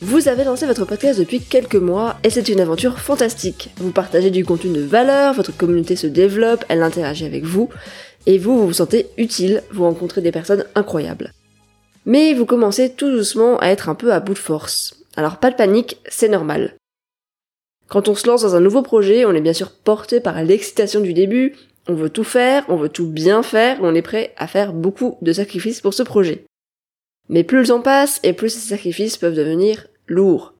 vous 0.00 0.28
avez 0.28 0.44
lancé 0.44 0.64
votre 0.64 0.84
podcast 0.84 1.18
depuis 1.18 1.40
quelques 1.40 1.74
mois 1.74 2.18
et 2.22 2.30
c'est 2.30 2.48
une 2.48 2.60
aventure 2.60 3.00
fantastique. 3.00 3.70
Vous 3.78 3.90
partagez 3.90 4.30
du 4.30 4.44
contenu 4.44 4.72
de 4.72 4.82
valeur, 4.82 5.34
votre 5.34 5.56
communauté 5.56 5.96
se 5.96 6.06
développe, 6.06 6.64
elle 6.68 6.84
interagit 6.84 7.24
avec 7.24 7.42
vous 7.44 7.68
et 8.26 8.38
vous, 8.38 8.56
vous 8.56 8.68
vous 8.68 8.72
sentez 8.74 9.08
utile, 9.16 9.62
vous 9.72 9.82
rencontrez 9.82 10.20
des 10.20 10.30
personnes 10.30 10.64
incroyables. 10.76 11.32
Mais 12.06 12.32
vous 12.32 12.46
commencez 12.46 12.90
tout 12.90 13.10
doucement 13.10 13.58
à 13.58 13.68
être 13.68 13.88
un 13.88 13.96
peu 13.96 14.12
à 14.12 14.20
bout 14.20 14.34
de 14.34 14.38
force. 14.38 14.94
Alors 15.16 15.38
pas 15.38 15.50
de 15.50 15.56
panique, 15.56 15.98
c'est 16.08 16.28
normal. 16.28 16.76
Quand 17.88 18.08
on 18.08 18.14
se 18.14 18.28
lance 18.28 18.42
dans 18.42 18.54
un 18.54 18.60
nouveau 18.60 18.82
projet, 18.82 19.24
on 19.24 19.32
est 19.32 19.40
bien 19.40 19.52
sûr 19.52 19.72
porté 19.72 20.20
par 20.20 20.44
l'excitation 20.44 21.00
du 21.00 21.12
début, 21.12 21.56
on 21.88 21.94
veut 21.94 22.10
tout 22.10 22.22
faire, 22.22 22.64
on 22.68 22.76
veut 22.76 22.88
tout 22.88 23.08
bien 23.08 23.42
faire, 23.42 23.78
on 23.80 23.96
est 23.96 24.02
prêt 24.02 24.32
à 24.36 24.46
faire 24.46 24.72
beaucoup 24.72 25.18
de 25.22 25.32
sacrifices 25.32 25.80
pour 25.80 25.94
ce 25.94 26.04
projet. 26.04 26.44
Mais 27.28 27.44
plus 27.44 27.60
le 27.60 27.66
temps 27.66 27.82
passe 27.82 28.20
et 28.22 28.32
plus 28.32 28.50
ces 28.50 28.68
sacrifices 28.68 29.16
peuvent 29.16 29.34
devenir 29.34 29.86
lourds. 30.06 30.54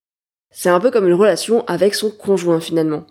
C'est 0.51 0.69
un 0.69 0.81
peu 0.81 0.91
comme 0.91 1.07
une 1.07 1.15
relation 1.15 1.65
avec 1.67 1.95
son 1.95 2.11
conjoint 2.11 2.61
finalement. 2.61 3.07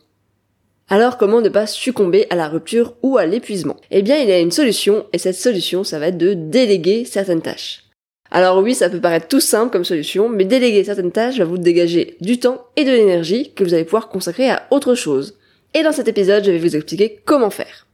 Alors 0.90 1.18
comment 1.18 1.42
ne 1.42 1.50
pas 1.50 1.68
succomber 1.68 2.28
à 2.30 2.36
la 2.36 2.48
rupture 2.48 2.94
ou 3.04 3.18
à 3.18 3.26
l'épuisement? 3.26 3.78
Eh 3.92 4.02
bien 4.02 4.18
il 4.18 4.30
y 4.30 4.32
a 4.32 4.40
une 4.40 4.52
solution 4.52 5.06
et 5.14 5.18
cette 5.18 5.36
solution 5.36 5.84
ça 5.84 6.00
va 6.00 6.08
être 6.08 6.18
de 6.18 6.34
déléguer 6.34 7.04
certaines 7.06 7.42
tâches. 7.42 7.84
Alors 8.30 8.58
oui, 8.62 8.76
ça 8.76 8.90
peut 8.90 9.00
paraître 9.00 9.28
tout 9.28 9.40
simple 9.40 9.72
comme 9.72 9.86
solution, 9.86 10.30
mais 10.30 10.46
déléguer 10.46 10.84
certaines 10.84 11.12
tâches 11.12 11.38
va 11.38 11.46
vous 11.46 11.58
dégager 11.58 12.18
du 12.20 12.40
temps 12.40 12.66
et 12.76 12.84
de 12.84 12.92
l'énergie 12.92 13.54
que 13.54 13.64
vous 13.64 13.74
allez 13.74 13.86
pouvoir 13.86 14.10
consacrer 14.10 14.50
à 14.50 14.68
autre 14.72 14.96
chose. 14.96 15.38
Et 15.74 15.84
dans 15.84 15.94
cet 15.94 16.08
épisode, 16.08 16.44
je 16.44 16.52
vais 16.52 16.58
vous 16.58 16.76
expliquer 16.76 17.20
comment 17.26 17.50
faire. 17.50 17.87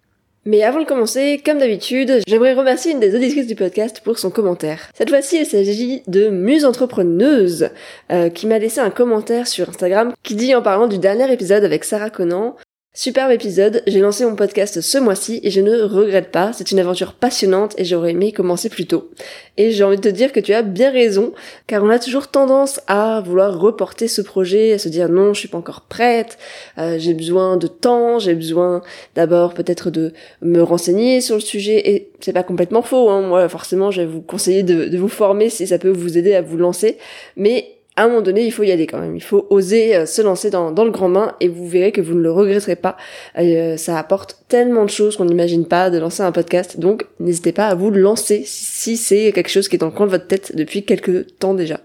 Mais 0.46 0.64
avant 0.64 0.82
de 0.82 0.86
commencer, 0.86 1.42
comme 1.46 1.60
d'habitude, 1.60 2.20
j'aimerais 2.28 2.54
remercier 2.54 2.92
une 2.92 3.00
des 3.00 3.16
auditrices 3.16 3.48
du 3.48 3.56
podcast 3.56 4.02
pour 4.04 4.20
son 4.20 4.30
commentaire. 4.30 4.90
Cette 4.94 5.10
fois-ci, 5.10 5.40
il 5.40 5.46
s'agit 5.46 6.04
de 6.08 6.30
Muse 6.30 6.66
Entrepreneuse, 6.66 7.70
euh, 8.12 8.30
qui 8.30 8.48
m'a 8.48 8.60
laissé 8.60 8.82
un 8.82 8.90
commentaire 8.90 9.48
sur 9.48 9.70
Instagram 9.70 10.14
qui 10.22 10.36
dit 10.36 10.54
en 10.54 10.62
parlant 10.62 10.88
du 10.88 10.98
dernier 10.98 11.32
épisode 11.32 11.64
avec 11.64 11.86
Sarah 11.86 12.10
Conan, 12.10 12.58
Superbe 12.96 13.32
épisode, 13.32 13.82
j'ai 13.88 14.02
lancé 14.02 14.24
mon 14.24 14.36
podcast 14.36 14.80
ce 14.80 15.00
mois-ci 15.00 15.40
et 15.42 15.50
je 15.50 15.62
ne 15.62 15.82
regrette 15.82 16.30
pas, 16.30 16.54
c'est 16.54 16.70
une 16.70 16.78
aventure 16.78 17.14
passionnante 17.14 17.74
et 17.80 17.86
j'aurais 17.86 18.12
aimé 18.12 18.32
commencer 18.32 18.70
plus 18.70 18.86
tôt. 18.86 19.10
Et 19.58 19.72
j'ai 19.72 19.84
envie 19.84 19.98
de 19.98 20.02
te 20.04 20.10
dire 20.10 20.32
que 20.32 20.40
tu 20.40 20.54
as 20.54 20.62
bien 20.62 20.92
raison, 20.92 21.34
car 21.66 21.84
on 21.84 21.90
a 21.90 21.98
toujours 21.98 22.28
tendance 22.28 22.80
à 22.86 23.20
vouloir 23.26 23.60
reporter 23.60 24.08
ce 24.08 24.22
projet, 24.22 24.74
à 24.74 24.78
se 24.78 24.90
dire 24.90 25.10
non, 25.10 25.34
je 25.34 25.40
suis 25.40 25.48
pas 25.48 25.58
encore 25.58 25.82
prête, 25.82 26.38
euh, 26.78 26.98
j'ai 27.00 27.16
besoin 27.16 27.58
de 27.58 27.66
temps, 27.66 28.20
j'ai 28.20 28.36
besoin 28.36 28.84
d'abord 29.16 29.56
peut-être 29.56 29.90
de 29.90 30.14
me 30.44 30.62
renseigner 30.62 31.20
sur 31.20 31.34
le 31.34 31.42
sujet, 31.42 31.90
et 31.96 32.12
c'est 32.20 32.32
pas 32.32 32.44
complètement 32.44 32.84
faux, 32.84 33.10
hein. 33.10 33.22
moi 33.22 33.50
forcément 33.50 33.90
je 33.90 34.02
vais 34.02 34.08
vous 34.08 34.22
conseiller 34.22 34.62
de, 34.62 34.86
de 34.86 34.98
vous 35.00 35.10
former 35.10 35.50
si 35.50 35.66
ça 35.66 35.80
peut 35.80 35.90
vous 35.90 36.16
aider 36.20 36.36
à 36.36 36.44
vous 36.44 36.58
lancer, 36.58 37.00
mais 37.38 37.74
à 37.96 38.04
un 38.04 38.08
moment 38.08 38.22
donné, 38.22 38.44
il 38.44 38.52
faut 38.52 38.64
y 38.64 38.72
aller 38.72 38.88
quand 38.88 39.00
même. 39.00 39.16
Il 39.16 39.22
faut 39.22 39.46
oser 39.50 39.96
euh, 39.96 40.06
se 40.06 40.22
lancer 40.22 40.50
dans, 40.50 40.72
le 40.72 40.92
grand 40.92 41.10
bain 41.10 41.36
et 41.40 41.48
vous 41.48 41.68
verrez 41.68 41.92
que 41.92 42.02
vous 42.02 42.16
ne 42.16 42.22
le 42.22 42.32
regretterez 42.32 42.76
pas. 42.76 42.98
Euh, 43.38 43.78
ça 43.78 44.00
apporte 44.00 44.40
tellement 44.48 44.86
de 44.86 44.90
choses 44.90 45.18
qu'on 45.18 45.26
n'imagine 45.26 45.68
pas 45.68 45.90
de 45.90 46.00
lancer 46.00 46.24
un 46.24 46.32
podcast. 46.32 46.80
Donc, 46.80 47.06
n'hésitez 47.20 47.52
pas 47.52 47.68
à 47.68 47.76
vous 47.76 47.92
lancer 47.92 48.44
si, 48.46 48.98
c'est 48.98 49.32
quelque 49.32 49.50
chose 49.50 49.68
qui 49.68 49.76
est 49.76 49.80
dans 49.80 49.88
le 49.88 49.92
coin 49.92 50.08
de 50.08 50.12
votre 50.12 50.28
tête 50.28 50.56
depuis 50.56 50.86
quelques 50.86 51.38
temps 51.38 51.54
déjà. 51.54 51.82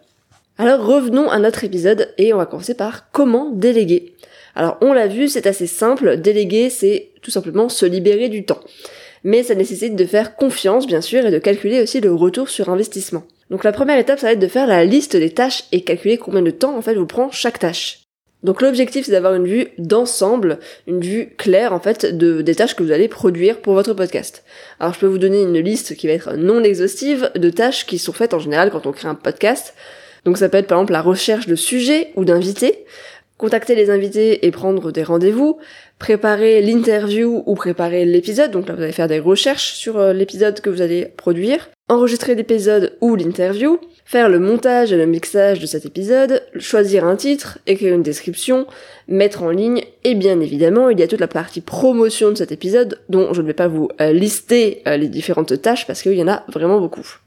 Alors, 0.57 0.85
revenons 0.85 1.29
à 1.29 1.39
notre 1.39 1.65
épisode 1.65 2.13
et 2.17 2.33
on 2.33 2.39
va 2.39 2.47
commencer 2.47 2.75
par 2.75 3.11
comment 3.13 3.51
déléguer. 3.51 4.15
Alors, 4.55 4.79
on 4.81 4.93
l'a 4.93 5.07
vu, 5.07 5.29
c'est 5.29 5.47
assez 5.47 5.67
simple. 5.67 6.17
Déléguer, 6.17 6.71
c'est 6.71 7.11
tout 7.23 7.31
simplement 7.31 7.69
se 7.69 7.87
libérer 7.87 8.29
du 8.29 8.45
temps. 8.45 8.61
Mais 9.25 9.43
ça 9.43 9.55
nécessite 9.55 9.95
de 9.95 10.05
faire 10.07 10.37
confiance, 10.37 10.87
bien 10.87 11.01
sûr, 11.01 11.27
et 11.27 11.31
de 11.31 11.39
calculer 11.39 11.83
aussi 11.83 12.01
le 12.01 12.15
retour 12.15 12.49
sur 12.49 12.71
investissement. 12.71 13.25
Donc 13.51 13.65
la 13.65 13.73
première 13.73 13.99
étape, 13.99 14.19
ça 14.19 14.27
va 14.27 14.33
être 14.33 14.39
de 14.39 14.49
faire 14.49 14.67
la 14.67 14.85
liste 14.85 15.17
des 15.17 15.31
tâches 15.31 15.65
et 15.73 15.83
calculer 15.83 16.19
combien 16.19 16.43
de 16.43 16.51
temps 16.51 16.77
en 16.77 16.83
fait 16.83 16.95
vous 16.95 17.07
prend 17.07 17.31
chaque 17.31 17.59
tâche. 17.59 18.01
Donc 18.45 18.63
l'objectif 18.63 19.07
c'est 19.07 19.13
d'avoir 19.13 19.35
une 19.35 19.49
vue 19.49 19.69
d'ensemble, 19.79 20.61
une 20.87 21.01
vue 21.01 21.35
claire 21.37 21.73
en 21.73 21.81
fait 21.81 22.07
de, 22.07 22.41
des 22.41 22.55
tâches 22.55 22.77
que 22.77 22.85
vous 22.85 22.93
allez 22.93 23.09
produire 23.09 23.61
pour 23.61 23.75
votre 23.75 23.95
podcast. 23.95 24.45
Alors 24.79 24.95
je 24.95 25.01
peux 25.01 25.07
vous 25.07 25.19
donner 25.19 25.43
une 25.43 25.59
liste 25.59 25.97
qui 25.97 26.07
va 26.07 26.13
être 26.13 26.35
non 26.35 26.63
exhaustive 26.63 27.33
de 27.35 27.51
tâches 27.51 27.85
qui 27.85 27.99
sont 27.99 28.13
faites 28.13 28.35
en 28.35 28.39
général 28.39 28.71
quand 28.71 28.87
on 28.87 28.93
crée 28.93 29.09
un 29.09 29.17
podcast. 29.17 29.75
Donc 30.25 30.39
ça 30.39 30.49
peut 30.49 30.59
être 30.59 30.69
par 30.69 30.79
exemple 30.79 30.93
la 30.93 31.03
recherche 31.03 31.49
de 31.49 31.57
sujets 31.57 32.13
ou 32.15 32.25
d'invités, 32.25 32.85
contacter 33.39 33.77
les 33.77 33.89
invités 33.89 34.47
et 34.47 34.51
prendre 34.51 34.93
des 34.93 35.05
rendez-vous, 35.05 35.59
préparer 35.99 36.61
l'interview 36.61 37.43
ou 37.47 37.55
préparer 37.55 38.05
l'épisode, 38.05 38.51
donc 38.51 38.69
là 38.69 38.75
vous 38.75 38.83
allez 38.83 38.93
faire 38.93 39.09
des 39.09 39.21
recherches 39.21 39.73
sur 39.75 39.99
euh, 39.99 40.13
l'épisode 40.13 40.61
que 40.61 40.69
vous 40.69 40.83
allez 40.83 41.07
produire, 41.17 41.71
enregistrer 41.89 42.35
l'épisode 42.35 42.97
ou 43.01 43.15
l'interview, 43.15 43.79
faire 44.05 44.29
le 44.29 44.41
montage 44.41 44.93
et 44.93 44.97
le 44.97 45.07
mixage 45.07 45.61
de 45.61 45.67
cet 45.67 45.87
épisode, 45.87 46.43
choisir 46.59 47.05
un 47.05 47.17
titre, 47.17 47.59
écrire 47.67 47.95
une 47.95 48.03
description, 48.03 48.67
mettre 49.07 49.43
en 49.43 49.51
ligne, 49.51 49.83
et 50.05 50.15
bien 50.15 50.41
évidemment 50.41 50.91
il 50.91 50.99
y 50.99 51.03
a 51.03 51.09
toute 51.09 51.21
la 51.21 51.29
partie 51.29 51.61
promotion 51.61 52.31
de 52.31 52.37
cet 52.37 52.53
épisode 52.53 53.01
dont 53.09 53.33
je 53.33 53.41
ne 53.41 53.47
vais 53.47 53.55
pas 53.55 53.69
vous 53.69 53.89
euh, 54.01 54.13
lister 54.13 54.83
euh, 54.89 54.97
les 54.97 55.09
différentes 55.09 55.63
tâches 55.63 55.87
parce 55.87 56.03
qu'il 56.03 56.15
y 56.15 56.23
en 56.23 56.29
a 56.29 56.45
vraiment 56.49 56.81
beaucoup. 56.81 57.19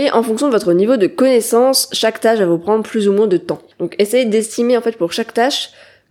Et 0.00 0.12
en 0.12 0.22
fonction 0.22 0.46
de 0.46 0.52
votre 0.52 0.72
niveau 0.74 0.96
de 0.96 1.08
connaissance, 1.08 1.88
chaque 1.90 2.20
tâche 2.20 2.38
va 2.38 2.46
vous 2.46 2.58
prendre 2.58 2.84
plus 2.84 3.08
ou 3.08 3.12
moins 3.12 3.26
de 3.26 3.36
temps. 3.36 3.58
Donc 3.80 3.96
essayez 3.98 4.26
d'estimer 4.26 4.76
en 4.76 4.80
fait 4.80 4.96
pour 4.96 5.12
chaque 5.12 5.34
tâche 5.34 5.70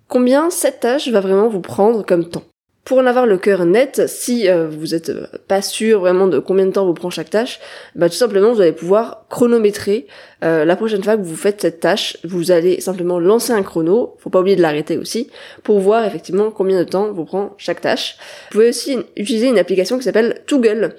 combien 0.10 0.50
cette 0.50 0.82
tâche 0.82 1.08
va 1.08 1.22
vraiment 1.22 1.48
vous 1.48 1.62
prendre 1.62 2.06
comme 2.06 2.28
temps. 2.28 2.44
Pour 2.88 3.00
en 3.00 3.06
avoir 3.06 3.26
le 3.26 3.38
cœur 3.38 3.66
net, 3.66 4.04
si 4.08 4.48
euh, 4.48 4.70
vous 4.70 4.96
êtes 4.96 5.10
euh, 5.10 5.26
pas 5.50 5.62
sûr 5.62 6.00
vraiment 6.00 6.26
de 6.26 6.40
combien 6.40 6.66
de 6.66 6.72
temps 6.72 6.86
vous 6.86 6.94
prend 6.94 7.10
chaque 7.10 7.30
tâche, 7.30 7.60
bah 7.96 8.08
tout 8.08 8.16
simplement 8.16 8.54
vous 8.54 8.62
allez 8.62 8.72
pouvoir 8.72 9.26
chronométrer 9.30 10.08
euh, 10.46 10.64
la 10.64 10.78
prochaine 10.78 11.04
fois 11.04 11.18
que 11.18 11.22
vous 11.22 11.36
faites 11.36 11.60
cette 11.60 11.82
tâche, 11.82 12.16
vous 12.24 12.50
allez 12.50 12.80
simplement 12.80 13.20
lancer 13.20 13.52
un 13.52 13.62
chrono, 13.62 14.16
faut 14.20 14.30
pas 14.30 14.40
oublier 14.40 14.56
de 14.56 14.62
l'arrêter 14.62 14.98
aussi, 14.98 15.30
pour 15.64 15.80
voir 15.80 16.06
effectivement 16.06 16.50
combien 16.50 16.80
de 16.80 16.86
temps 16.86 17.12
vous 17.12 17.26
prend 17.26 17.56
chaque 17.58 17.82
tâche. 17.82 18.16
Vous 18.52 18.60
pouvez 18.60 18.70
aussi 18.70 18.98
utiliser 19.18 19.48
une 19.48 19.60
application 19.60 19.98
qui 19.98 20.06
s'appelle 20.06 20.44
Toggle, 20.48 20.96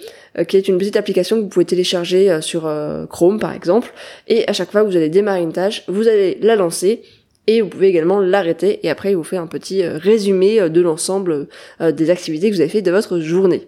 qui 0.47 0.59
est 0.59 0.69
une 0.69 0.77
petite 0.77 0.97
application 0.97 1.37
que 1.37 1.43
vous 1.45 1.49
pouvez 1.49 1.65
télécharger 1.65 2.43
sur 2.43 2.71
Chrome 3.09 3.41
par 3.41 3.55
exemple, 3.55 3.95
et 4.27 4.47
à 4.47 4.53
chaque 4.53 4.73
fois 4.73 4.83
que 4.83 4.89
vous 4.89 4.97
allez 4.97 5.09
démarrer 5.09 5.41
une 5.41 5.55
tâche, 5.55 5.85
vous 5.89 6.07
allez 6.07 6.37
la 6.43 6.55
lancer 6.55 7.01
et 7.49 7.63
vous 7.63 7.69
pouvez 7.69 7.89
également 7.89 8.21
l'arrêter 8.21 8.79
et 8.85 8.91
après 8.91 9.11
il 9.11 9.17
vous 9.17 9.25
fait 9.25 9.39
un 9.39 9.49
petit 9.49 9.83
euh, 9.83 9.97
résumé 9.97 10.61
euh, 10.61 10.69
de 10.69 10.83
l'ensemble 10.83 11.49
euh, 11.81 11.91
des 11.91 12.11
activités 12.11 12.51
que 12.51 12.55
vous 12.55 12.61
avez 12.61 12.71
fait 12.71 12.83
de 12.83 12.91
votre 12.93 13.19
journée. 13.19 13.67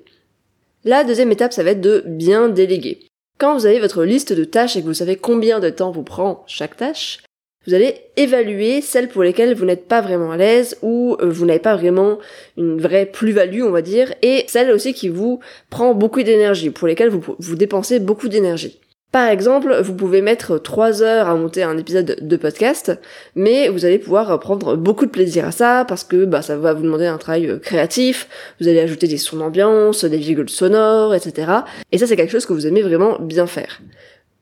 La 0.84 1.02
deuxième 1.02 1.32
étape, 1.32 1.52
ça 1.52 1.64
va 1.64 1.70
être 1.70 1.80
de 1.80 2.04
bien 2.06 2.48
déléguer. 2.48 3.00
Quand 3.38 3.54
vous 3.54 3.66
avez 3.66 3.80
votre 3.80 4.04
liste 4.04 4.34
de 4.34 4.44
tâches 4.44 4.76
et 4.76 4.82
que 4.82 4.86
vous 4.86 4.94
savez 4.94 5.16
combien 5.16 5.60
de 5.60 5.70
temps 5.70 5.90
vous 5.90 6.02
prend 6.02 6.44
chaque 6.46 6.76
tâche, 6.76 7.20
vous 7.66 7.74
allez 7.74 7.94
évaluer 8.16 8.82
celles 8.82 9.08
pour 9.08 9.22
lesquelles 9.22 9.54
vous 9.54 9.64
n'êtes 9.64 9.88
pas 9.88 10.02
vraiment 10.02 10.30
à 10.30 10.36
l'aise 10.36 10.78
ou 10.82 11.16
vous 11.20 11.44
n'avez 11.44 11.58
pas 11.58 11.76
vraiment 11.76 12.18
une 12.56 12.80
vraie 12.80 13.04
plus-value, 13.04 13.62
on 13.62 13.70
va 13.70 13.82
dire, 13.82 14.14
et 14.22 14.44
celles 14.48 14.70
aussi 14.70 14.94
qui 14.94 15.10
vous 15.10 15.40
prend 15.68 15.94
beaucoup 15.94 16.22
d'énergie, 16.22 16.70
pour 16.70 16.88
lesquelles 16.88 17.10
vous, 17.10 17.36
vous 17.38 17.56
dépensez 17.56 17.98
beaucoup 17.98 18.28
d'énergie. 18.28 18.80
Par 19.12 19.28
exemple, 19.28 19.80
vous 19.82 19.94
pouvez 19.94 20.22
mettre 20.22 20.58
3 20.58 21.02
heures 21.02 21.28
à 21.28 21.34
monter 21.34 21.64
un 21.64 21.76
épisode 21.76 22.16
de 22.20 22.36
podcast, 22.36 22.92
mais 23.34 23.68
vous 23.68 23.84
allez 23.84 23.98
pouvoir 23.98 24.38
prendre 24.38 24.76
beaucoup 24.76 25.04
de 25.04 25.10
plaisir 25.10 25.46
à 25.46 25.50
ça 25.50 25.84
parce 25.88 26.04
que 26.04 26.24
bah, 26.24 26.42
ça 26.42 26.56
va 26.56 26.74
vous 26.74 26.84
demander 26.84 27.06
un 27.06 27.18
travail 27.18 27.48
euh, 27.48 27.58
créatif, 27.58 28.28
vous 28.60 28.68
allez 28.68 28.78
ajouter 28.78 29.08
des 29.08 29.16
sons 29.16 29.38
d'ambiance, 29.38 30.04
des 30.04 30.16
virgules 30.16 30.48
sonores, 30.48 31.12
etc. 31.12 31.50
Et 31.90 31.98
ça 31.98 32.06
c'est 32.06 32.14
quelque 32.14 32.30
chose 32.30 32.46
que 32.46 32.52
vous 32.52 32.68
aimez 32.68 32.82
vraiment 32.82 33.18
bien 33.18 33.48
faire. 33.48 33.80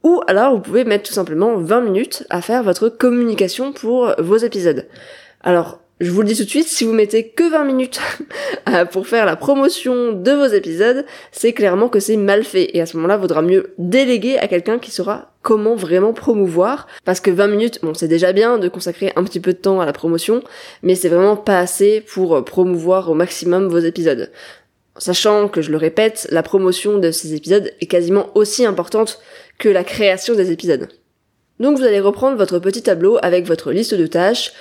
Ou 0.05 0.21
alors 0.27 0.53
vous 0.53 0.61
pouvez 0.61 0.85
mettre 0.85 1.09
tout 1.09 1.15
simplement 1.15 1.57
20 1.57 1.81
minutes 1.81 2.27
à 2.29 2.43
faire 2.43 2.63
votre 2.63 2.91
communication 2.91 3.73
pour 3.73 4.15
vos 4.19 4.37
épisodes. 4.37 4.87
Alors 5.43 5.81
Je 6.01 6.13
vous 6.13 6.23
le 6.23 6.29
dis 6.29 6.37
tout 6.37 6.45
de 6.45 6.49
suite, 6.49 6.69
si 6.69 6.85
vous 6.85 6.93
mettez 6.93 7.29
que 7.31 7.51
20 7.51 7.65
minutes 7.65 8.01
pour 8.93 9.09
faire 9.09 9.27
la 9.27 9.35
promotion 9.35 10.13
de 10.13 10.31
vos 10.31 10.47
épisodes, 10.47 11.05
c'est 11.33 11.53
clairement 11.53 11.89
que 11.89 11.99
c'est 11.99 12.17
mal 12.17 12.45
fait. 12.45 12.77
Et 12.77 12.81
à 12.81 12.87
ce 12.87 12.97
moment-là, 12.97 13.17
vaudra 13.17 13.43
mieux 13.43 13.75
déléguer 13.79 14.39
à 14.39 14.47
quelqu'un 14.47 14.79
qui 14.79 14.93
saura 14.93 15.33
comment 15.43 15.75
vraiment 15.75 16.13
promouvoir. 16.13 16.87
Parce 17.05 17.19
que 17.19 17.33
20 17.33 17.49
minutes, 17.49 17.81
bon, 17.83 17.95
c'est 17.95 18.07
déjà 18.07 18.33
bien 18.33 18.59
de 18.59 18.69
consacrer 18.69 19.13
un 19.17 19.25
petit 19.25 19.41
peu 19.41 19.53
de 19.53 19.59
temps 19.59 19.81
à 19.81 19.87
la 19.87 19.93
promotion, 19.93 20.45
mais 20.85 20.95
c'est 20.95 21.09
vraiment 21.09 21.37
pas 21.37 21.59
assez 21.59 22.01
pour 22.01 22.45
promouvoir 22.45 23.11
au 23.11 23.15
maximum 23.15 23.67
vos 23.67 23.79
épisodes. 23.79 24.31
Sachant 24.99 25.49
que, 25.49 25.63
je 25.63 25.73
le 25.73 25.79
répète, 25.79 26.29
la 26.31 26.45
promotion 26.45 26.99
de 26.99 27.11
ces 27.11 27.35
épisodes 27.35 27.73
est 27.81 27.87
quasiment 27.87 28.29
aussi 28.37 28.65
importante 28.65 29.19
que 29.59 29.69
la 29.69 29.83
création 29.83 30.37
des 30.37 30.53
épisodes. 30.53 30.89
Donc 31.61 31.77
vous 31.77 31.85
allez 31.85 31.99
reprendre 31.99 32.37
votre 32.37 32.61
petit 32.61 32.83
tableau 32.83 33.19
avec 33.21 33.45
votre 33.45 33.73
liste 33.73 33.95
de 33.95 34.07
tâches, 34.07 34.53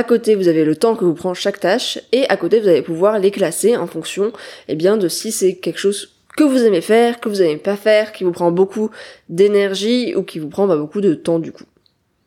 à 0.00 0.02
côté, 0.02 0.34
vous 0.34 0.48
avez 0.48 0.64
le 0.64 0.76
temps 0.76 0.96
que 0.96 1.04
vous 1.04 1.12
prend 1.12 1.34
chaque 1.34 1.60
tâche, 1.60 1.98
et 2.10 2.26
à 2.30 2.38
côté, 2.38 2.58
vous 2.58 2.68
allez 2.68 2.80
pouvoir 2.80 3.18
les 3.18 3.30
classer 3.30 3.76
en 3.76 3.86
fonction, 3.86 4.32
eh 4.66 4.74
bien, 4.74 4.96
de 4.96 5.08
si 5.08 5.30
c'est 5.30 5.56
quelque 5.56 5.78
chose 5.78 6.14
que 6.38 6.42
vous 6.42 6.64
aimez 6.64 6.80
faire, 6.80 7.20
que 7.20 7.28
vous 7.28 7.36
n'aimez 7.36 7.58
pas 7.58 7.76
faire, 7.76 8.12
qui 8.12 8.24
vous 8.24 8.32
prend 8.32 8.50
beaucoup 8.50 8.90
d'énergie 9.28 10.14
ou 10.16 10.22
qui 10.22 10.38
vous 10.38 10.48
prend 10.48 10.66
bah, 10.66 10.78
beaucoup 10.78 11.02
de 11.02 11.12
temps 11.12 11.38
du 11.38 11.52
coup. 11.52 11.64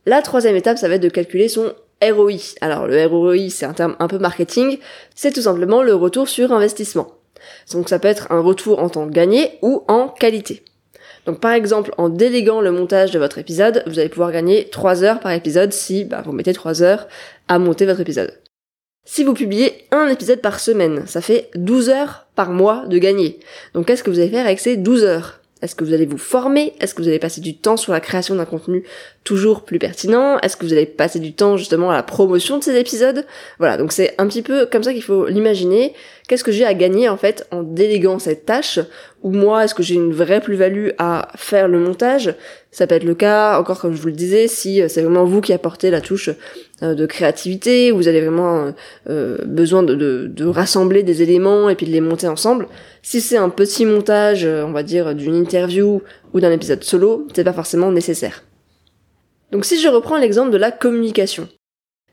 La 0.06 0.22
troisième 0.22 0.56
étape, 0.56 0.78
ça 0.78 0.88
va 0.88 0.96
être 0.96 1.02
de 1.02 1.10
calculer 1.10 1.48
son 1.48 1.74
ROI. 2.04 2.54
Alors 2.62 2.86
le 2.86 3.04
ROI, 3.08 3.50
c'est 3.50 3.66
un 3.66 3.74
terme 3.74 3.96
un 3.98 4.08
peu 4.08 4.20
marketing, 4.20 4.78
c'est 5.16 5.32
tout 5.32 5.42
simplement 5.42 5.82
le 5.82 5.96
retour 5.96 6.30
sur 6.30 6.52
investissement. 6.52 7.08
Donc 7.72 7.90
ça 7.90 7.98
peut 7.98 8.08
être 8.08 8.32
un 8.32 8.42
retour 8.42 8.78
en 8.78 8.90
temps 8.90 9.08
gagné 9.08 9.58
ou 9.64 9.84
en 9.88 10.10
qualité. 10.10 10.64
Donc 11.26 11.40
par 11.40 11.54
exemple, 11.54 11.94
en 11.98 12.10
déléguant 12.10 12.62
le 12.62 12.72
montage 12.72 13.12
de 13.12 13.20
votre 13.20 13.38
épisode, 13.38 13.84
vous 13.88 14.00
allez 14.00 14.10
pouvoir 14.10 14.32
gagner 14.32 14.70
3 14.70 15.04
heures 15.04 15.20
par 15.20 15.32
épisode 15.32 15.72
si 15.72 16.06
bah, 16.06 16.22
vous 16.26 16.34
mettez 16.34 16.54
3 16.54 16.82
heures 16.84 17.08
à 17.48 17.60
monter 17.60 17.86
votre 17.86 18.02
épisode. 18.02 18.40
Si 19.06 19.24
vous 19.24 19.34
publiez 19.34 19.86
un 19.92 20.08
épisode 20.08 20.42
par 20.42 20.60
semaine, 20.60 21.06
ça 21.08 21.22
fait 21.22 21.50
12 21.56 21.90
heures 21.90 22.28
par 22.36 22.52
mois 22.52 22.86
de 22.88 22.98
gagner. 22.98 23.40
Donc 23.74 23.88
qu'est-ce 23.88 24.04
que 24.04 24.10
vous 24.10 24.20
allez 24.20 24.30
faire 24.30 24.46
avec 24.46 24.60
ces 24.60 24.78
12 24.78 25.04
heures? 25.04 25.43
Est-ce 25.64 25.76
que 25.76 25.86
vous 25.86 25.94
allez 25.94 26.06
vous 26.06 26.18
former? 26.18 26.74
Est-ce 26.82 26.94
que 26.94 27.02
vous 27.02 27.08
allez 27.08 27.20
passer 27.20 27.40
du 27.40 27.56
temps 27.56 27.78
sur 27.78 27.94
la 27.94 28.02
création 28.02 28.36
d'un 28.36 28.44
contenu 28.44 28.84
toujours 29.24 29.64
plus 29.64 29.80
pertinent? 29.80 30.38
Est-ce 30.40 30.58
que 30.58 30.66
vous 30.66 30.74
allez 30.74 30.86
passer 30.86 31.20
du 31.20 31.34
temps 31.34 31.56
justement 31.56 31.90
à 31.90 31.94
la 31.94 32.04
promotion 32.04 32.58
de 32.58 32.64
ces 32.64 32.76
épisodes? 32.76 33.26
Voilà, 33.60 33.78
donc 33.78 33.94
c'est 33.94 34.14
un 34.18 34.28
petit 34.28 34.42
peu 34.42 34.66
comme 34.66 34.84
ça 34.84 34.92
qu'il 34.92 35.04
faut 35.04 35.26
l'imaginer. 35.26 35.94
Qu'est-ce 36.28 36.44
que 36.44 36.52
j'ai 36.52 36.66
à 36.66 36.74
gagner 36.74 37.08
en 37.08 37.16
fait 37.16 37.48
en 37.52 37.64
déléguant 37.64 38.20
cette 38.20 38.46
tâche? 38.46 38.80
Ou 39.22 39.32
moi, 39.32 39.64
est-ce 39.64 39.74
que 39.74 39.84
j'ai 39.84 39.96
une 39.96 40.12
vraie 40.12 40.42
plus-value 40.42 40.90
à 40.98 41.30
faire 41.38 41.70
le 41.70 41.80
montage? 41.80 42.36
Ça 42.74 42.88
peut 42.88 42.96
être 42.96 43.04
le 43.04 43.14
cas, 43.14 43.60
encore 43.60 43.80
comme 43.80 43.94
je 43.94 44.02
vous 44.02 44.08
le 44.08 44.14
disais, 44.14 44.48
si 44.48 44.82
c'est 44.90 45.04
vraiment 45.04 45.26
vous 45.26 45.42
qui 45.42 45.54
apportez 45.54 45.92
la 45.92 46.02
touche 46.02 46.32
euh, 46.82 46.96
de 46.96 47.06
créativité, 47.06 47.92
vous 47.92 48.08
avez 48.08 48.20
vraiment 48.20 48.74
euh, 49.10 49.38
besoin 49.46 49.84
de, 49.84 49.94
de, 49.94 50.46
rassembler 50.46 51.04
des 51.04 51.22
éléments 51.22 51.70
et 51.70 51.76
puis 51.76 51.86
de 51.86 51.92
les 51.92 52.02
monter 52.02 52.28
ensemble. 52.28 52.68
Si 53.04 53.22
c'est 53.22 53.38
un 53.38 53.50
petit 53.50 53.86
montage, 53.86 54.44
euh, 54.44 54.66
on 54.66 54.72
va 54.72 54.82
dire, 54.82 55.14
d'une 55.14 55.36
interview 55.36 56.02
ou 56.34 56.40
d'un 56.40 56.52
épisode 56.52 56.84
solo, 56.84 57.28
c'est 57.36 57.44
pas 57.44 57.54
forcément 57.54 57.92
nécessaire. 57.92 58.44
Donc 59.52 59.66
si 59.66 59.80
je 59.80 59.88
reprends 59.88 60.18
l'exemple 60.18 60.50
de 60.50 60.58
la 60.58 60.72
communication. 60.72 61.48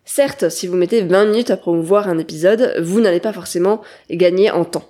Certes, 0.04 0.50
si 0.50 0.66
vous 0.66 0.76
mettez 0.76 1.00
20 1.00 1.24
minutes 1.24 1.50
à 1.50 1.56
promouvoir 1.56 2.06
un 2.06 2.18
épisode, 2.18 2.74
vous 2.82 3.00
n'allez 3.00 3.20
pas 3.20 3.32
forcément 3.32 3.80
gagner 4.10 4.50
en 4.50 4.66
temps. 4.66 4.86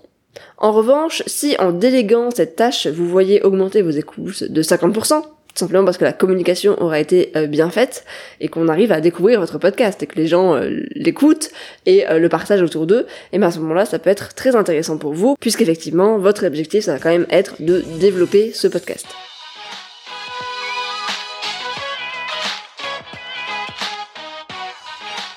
En 0.58 0.72
revanche, 0.72 1.22
si 1.26 1.54
en 1.60 1.70
déléguant 1.70 2.30
cette 2.34 2.56
tâche, 2.56 2.88
vous 2.88 3.06
voyez 3.06 3.42
augmenter 3.42 3.82
vos 3.82 3.90
écoutes 3.90 4.44
de 4.44 4.62
50%, 4.62 5.22
tout 5.54 5.58
simplement 5.58 5.84
parce 5.84 5.98
que 5.98 6.04
la 6.04 6.12
communication 6.12 6.80
aura 6.80 7.00
été 7.00 7.32
euh, 7.36 7.46
bien 7.46 7.70
faite 7.70 8.04
et 8.40 8.48
qu'on 8.48 8.68
arrive 8.68 8.92
à 8.92 9.00
découvrir 9.00 9.40
votre 9.40 9.58
podcast 9.58 10.02
et 10.02 10.06
que 10.06 10.16
les 10.16 10.28
gens 10.28 10.54
euh, 10.54 10.80
l'écoutent 10.94 11.50
et 11.86 12.08
euh, 12.08 12.18
le 12.18 12.28
partagent 12.28 12.62
autour 12.62 12.86
d'eux, 12.86 13.06
et 13.32 13.38
bien 13.38 13.48
à 13.48 13.50
ce 13.50 13.58
moment-là, 13.58 13.84
ça 13.84 13.98
peut 13.98 14.10
être 14.10 14.34
très 14.34 14.54
intéressant 14.54 14.96
pour 14.96 15.12
vous, 15.12 15.36
puisqu'effectivement, 15.40 16.18
votre 16.18 16.46
objectif, 16.46 16.84
ça 16.84 16.92
va 16.92 16.98
quand 16.98 17.10
même 17.10 17.26
être 17.30 17.60
de 17.60 17.82
développer 17.98 18.52
ce 18.54 18.68
podcast. 18.68 19.06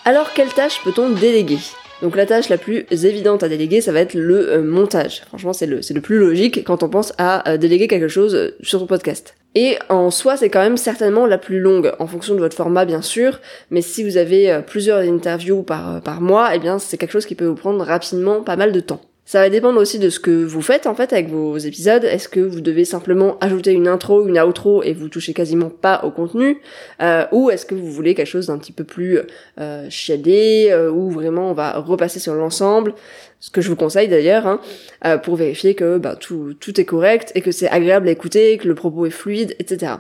Alors, 0.06 0.34
quelle 0.34 0.54
tâche 0.54 0.82
peut-on 0.84 1.10
déléguer? 1.10 1.60
Donc 2.02 2.18
la 2.18 2.26
tâche 2.26 2.50
la 2.50 2.58
plus 2.58 2.86
évidente 2.92 3.44
à 3.44 3.48
déléguer, 3.48 3.80
ça 3.80 3.94
va 3.94 4.02
être 4.02 4.14
le 4.14 4.62
montage. 4.62 5.22
Franchement, 5.28 5.54
c'est 5.54 5.66
le, 5.66 5.80
le 5.90 6.02
plus 6.02 6.18
logique 6.18 6.66
quand 6.66 6.84
on 6.84 6.90
pense 6.90 7.14
à 7.18 7.58
déléguer 7.58 7.88
quelque 7.88 8.10
chose 8.10 8.54
sur 8.62 8.80
son 8.80 8.88
podcast. 8.88 9.36
Et 9.56 9.78
en 9.90 10.10
soi, 10.10 10.36
c'est 10.36 10.50
quand 10.50 10.62
même 10.62 10.78
certainement 10.78 11.28
la 11.28 11.38
plus 11.38 11.60
longue, 11.60 11.94
en 12.00 12.08
fonction 12.08 12.34
de 12.34 12.40
votre 12.40 12.56
format 12.56 12.86
bien 12.86 13.02
sûr, 13.02 13.40
mais 13.70 13.82
si 13.82 14.04
vous 14.04 14.18
avez 14.18 14.52
euh, 14.52 14.62
plusieurs 14.62 15.00
interviews 15.00 15.62
par, 15.62 15.96
euh, 15.96 16.00
par 16.00 16.22
mois, 16.22 16.56
eh 16.56 16.60
bien 16.60 16.80
c'est 16.80 16.98
quelque 16.98 17.12
chose 17.12 17.28
qui 17.28 17.36
peut 17.36 17.46
vous 17.46 17.56
prendre 17.56 17.84
rapidement 17.84 18.42
pas 18.42 18.56
mal 18.56 18.72
de 18.72 18.80
temps. 18.80 19.02
Ça 19.26 19.40
va 19.40 19.50
dépendre 19.50 19.80
aussi 19.80 20.00
de 20.00 20.10
ce 20.10 20.20
que 20.20 20.44
vous 20.44 20.62
faites 20.62 20.86
en 20.86 20.96
fait 20.96 21.14
avec 21.14 21.30
vos 21.30 21.58
épisodes. 21.58 22.04
Est-ce 22.04 22.28
que 22.28 22.42
vous 22.42 22.60
devez 22.60 22.84
simplement 22.84 23.38
ajouter 23.40 23.72
une 23.72 23.88
intro, 23.88 24.28
une 24.28 24.38
outro 24.38 24.84
et 24.84 24.94
vous 24.94 25.08
touchez 25.08 25.34
quasiment 25.34 25.70
pas 25.70 26.04
au 26.04 26.12
contenu, 26.12 26.60
euh, 27.02 27.26
ou 27.32 27.50
est-ce 27.50 27.66
que 27.66 27.74
vous 27.74 27.90
voulez 27.90 28.16
quelque 28.16 28.28
chose 28.28 28.48
d'un 28.48 28.58
petit 28.58 28.74
peu 28.74 28.84
plus 28.84 29.20
euh, 29.60 29.88
shadé, 29.90 30.68
euh, 30.72 30.92
où 30.92 31.10
vraiment 31.10 31.50
on 31.50 31.54
va 31.54 31.80
repasser 31.80 32.20
sur 32.20 32.34
l'ensemble, 32.36 32.94
ce 33.40 33.50
que 33.50 33.62
je 33.62 33.70
vous 33.70 33.78
conseille 33.78 34.10
d'ailleurs, 34.10 34.46
hein, 34.46 34.60
euh, 35.06 35.18
pour 35.18 35.38
vérifier 35.38 35.74
que 35.74 35.98
bah, 35.98 36.18
tout, 36.18 36.54
tout 36.60 36.80
est 36.82 36.86
correct 36.86 37.32
et 37.34 37.42
que 37.42 37.52
c'est 37.52 37.70
agréable 37.70 38.10
à 38.10 38.12
écouter, 38.12 38.58
que 38.58 38.68
le 38.68 38.76
propos 38.76 39.06
est 39.06 39.10
fluide, 39.10 39.56
etc. 39.58 39.94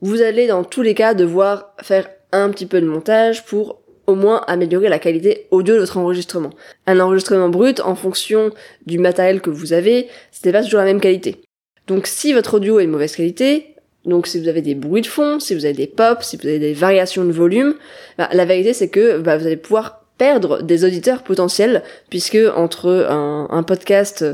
Vous 0.00 0.20
allez 0.20 0.48
dans 0.48 0.64
tous 0.64 0.82
les 0.82 0.94
cas 0.94 1.14
devoir 1.14 1.74
faire 1.80 2.08
un 2.32 2.50
petit 2.50 2.66
peu 2.66 2.80
de 2.80 2.86
montage 2.86 3.44
pour 3.44 3.80
au 4.08 4.14
moins 4.14 4.42
améliorer 4.48 4.88
la 4.88 4.98
qualité 4.98 5.46
audio 5.50 5.74
de 5.74 5.80
votre 5.80 5.98
enregistrement. 5.98 6.50
Un 6.86 6.98
enregistrement 6.98 7.50
brut, 7.50 7.78
en 7.80 7.94
fonction 7.94 8.50
du 8.86 8.98
matériel 8.98 9.40
que 9.40 9.50
vous 9.50 9.74
avez, 9.74 10.08
c'était 10.32 10.50
pas 10.50 10.64
toujours 10.64 10.80
la 10.80 10.86
même 10.86 11.00
qualité. 11.00 11.42
Donc 11.86 12.06
si 12.06 12.32
votre 12.32 12.54
audio 12.54 12.80
est 12.80 12.86
de 12.86 12.90
mauvaise 12.90 13.14
qualité, 13.14 13.74
donc 14.06 14.26
si 14.26 14.40
vous 14.40 14.48
avez 14.48 14.62
des 14.62 14.74
bruits 14.74 15.02
de 15.02 15.06
fond, 15.06 15.38
si 15.40 15.54
vous 15.54 15.66
avez 15.66 15.74
des 15.74 15.86
pops, 15.86 16.26
si 16.26 16.38
vous 16.38 16.46
avez 16.46 16.58
des 16.58 16.72
variations 16.72 17.24
de 17.24 17.32
volume, 17.32 17.74
bah, 18.16 18.30
la 18.32 18.46
vérité 18.46 18.72
c'est 18.72 18.88
que 18.88 19.18
bah, 19.18 19.36
vous 19.36 19.46
allez 19.46 19.58
pouvoir 19.58 19.97
perdre 20.18 20.62
des 20.62 20.84
auditeurs 20.84 21.22
potentiels 21.22 21.82
puisque 22.10 22.38
entre 22.56 23.06
un, 23.08 23.62
podcast 23.62 24.24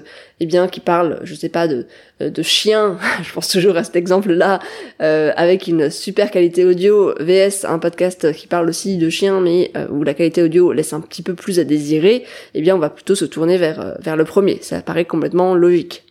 eh 0.41 0.47
bien 0.47 0.69
qui 0.69 0.81
parle 0.81 1.21
je 1.25 1.35
sais 1.35 1.49
pas 1.49 1.67
de 1.69 1.87
de 2.21 2.43
chiens 2.43 2.99
je 3.23 3.33
pense 3.33 3.49
toujours 3.49 3.77
à 3.77 3.85
cet 3.85 3.97
exemple 3.97 4.33
là 4.33 4.61
euh, 5.01 5.33
avec 5.37 5.67
une 5.67 5.91
super 5.91 6.31
qualité 6.31 6.65
audio 6.65 7.15
vs 7.21 7.65
un 7.65 7.79
podcast 7.79 8.33
qui 8.33 8.47
parle 8.47 8.69
aussi 8.69 8.97
de 8.97 9.11
chiens 9.11 9.41
mais 9.41 9.71
euh, 9.77 9.87
où 9.91 10.05
la 10.05 10.15
qualité 10.15 10.43
audio 10.43 10.73
laisse 10.73 10.93
un 10.93 11.01
petit 11.01 11.23
peu 11.23 11.35
plus 11.35 11.59
à 11.59 11.65
désirer 11.65 12.25
eh 12.55 12.61
bien 12.61 12.77
on 12.77 12.79
va 12.79 12.91
plutôt 12.91 13.15
se 13.15 13.25
tourner 13.25 13.59
vers 13.59 13.81
euh, 13.81 13.95
vers 14.01 14.17
le 14.17 14.25
premier. 14.25 14.59
Ça 14.63 14.81
paraît 14.81 15.05
complètement 15.05 15.55
logique. 15.55 16.05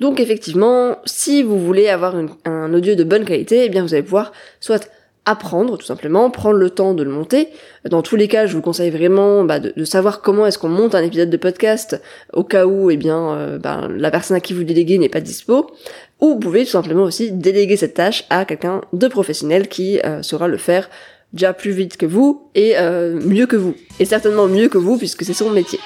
Donc 0.00 0.18
effectivement, 0.18 0.98
si 1.04 1.42
vous 1.42 1.64
voulez 1.64 1.88
avoir 1.88 2.16
un 2.44 2.74
audio 2.74 2.94
de 2.96 3.04
bonne 3.04 3.24
qualité, 3.24 3.64
eh 3.64 3.68
bien 3.68 3.82
vous 3.82 3.94
allez 3.94 4.02
pouvoir 4.02 4.32
soit 4.58 4.90
apprendre 5.26 5.78
tout 5.78 5.86
simplement, 5.86 6.30
prendre 6.30 6.56
le 6.56 6.70
temps 6.70 6.94
de 6.94 7.02
le 7.02 7.10
monter. 7.10 7.48
Dans 7.88 8.02
tous 8.02 8.16
les 8.16 8.28
cas, 8.28 8.46
je 8.46 8.54
vous 8.54 8.60
conseille 8.60 8.90
vraiment 8.90 9.44
bah, 9.44 9.58
de, 9.58 9.84
savoir 9.84 10.20
comment 10.20 10.46
est-ce 10.46 10.58
qu'on 10.58 10.68
monte 10.68 10.94
un 10.94 11.02
épisode 11.02 11.30
de 11.30 11.36
podcast 11.36 12.00
au 12.32 12.44
cas 12.44 12.66
où 12.66 12.90
eh 12.90 12.96
bien 12.96 13.32
euh, 13.34 13.58
bah, 13.58 13.88
la 13.90 14.10
personne 14.10 14.36
à 14.36 14.40
qui 14.40 14.52
vous 14.52 14.64
déléguez 14.64 14.98
n'est 14.98 15.08
pas 15.08 15.20
dispo. 15.20 15.70
Ou 16.20 16.34
vous 16.34 16.38
pouvez 16.38 16.64
tout 16.64 16.70
simplement 16.70 17.04
aussi 17.04 17.32
déléguer 17.32 17.76
cette 17.76 17.94
tâche 17.94 18.24
à 18.30 18.44
quelqu'un 18.44 18.82
de 18.92 19.08
professionnel 19.08 19.68
qui 19.68 20.00
euh, 20.04 20.22
saura 20.22 20.48
le 20.48 20.58
faire 20.58 20.88
déjà 21.32 21.52
plus 21.52 21.72
vite 21.72 21.96
que 21.96 22.06
vous 22.06 22.48
et 22.54 22.78
euh, 22.78 23.18
mieux 23.20 23.46
que 23.46 23.56
vous. 23.56 23.74
Et 23.98 24.04
certainement 24.04 24.46
mieux 24.46 24.68
que 24.68 24.78
vous 24.78 24.98
puisque 24.98 25.24
c'est 25.24 25.34
son 25.34 25.50
métier. 25.50 25.80